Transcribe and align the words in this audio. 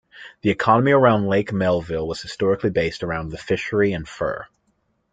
The 0.41 0.49
economy 0.49 0.93
around 0.93 1.27
Lake 1.27 1.53
Melville 1.53 2.07
was 2.07 2.23
historically 2.23 2.71
based 2.71 3.03
around 3.03 3.29
the 3.29 3.37
fishery 3.37 3.93
and 3.93 4.09
fur. 4.09 4.47